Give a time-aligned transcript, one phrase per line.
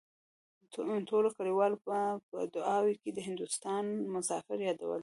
[1.09, 1.99] ټولو کليوالو به
[2.29, 3.83] په دعاوو کې د هندوستان
[4.15, 4.99] مسافر يادول.